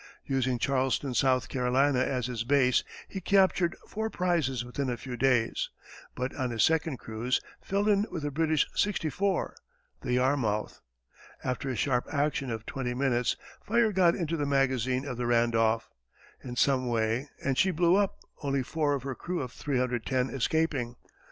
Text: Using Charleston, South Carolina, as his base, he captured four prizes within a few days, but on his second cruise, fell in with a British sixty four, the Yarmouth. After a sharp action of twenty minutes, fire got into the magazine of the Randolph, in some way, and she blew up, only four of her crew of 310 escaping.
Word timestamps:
Using 0.25 0.57
Charleston, 0.57 1.13
South 1.13 1.47
Carolina, 1.47 1.99
as 1.99 2.25
his 2.25 2.43
base, 2.43 2.83
he 3.07 3.21
captured 3.21 3.75
four 3.87 4.09
prizes 4.09 4.65
within 4.65 4.89
a 4.89 4.97
few 4.97 5.15
days, 5.15 5.69
but 6.15 6.33
on 6.35 6.49
his 6.49 6.63
second 6.63 6.97
cruise, 6.97 7.39
fell 7.61 7.87
in 7.87 8.07
with 8.09 8.25
a 8.25 8.31
British 8.31 8.65
sixty 8.73 9.11
four, 9.11 9.55
the 10.01 10.13
Yarmouth. 10.13 10.81
After 11.43 11.69
a 11.69 11.75
sharp 11.75 12.07
action 12.11 12.49
of 12.49 12.65
twenty 12.65 12.95
minutes, 12.95 13.37
fire 13.63 13.91
got 13.91 14.15
into 14.15 14.37
the 14.37 14.47
magazine 14.47 15.05
of 15.05 15.17
the 15.17 15.27
Randolph, 15.27 15.87
in 16.43 16.55
some 16.55 16.87
way, 16.87 17.29
and 17.45 17.55
she 17.55 17.69
blew 17.69 17.95
up, 17.95 18.17
only 18.41 18.63
four 18.63 18.95
of 18.95 19.03
her 19.03 19.13
crew 19.13 19.39
of 19.39 19.51
310 19.53 20.31
escaping. 20.31 20.95